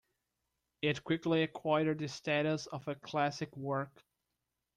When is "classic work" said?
2.95-4.03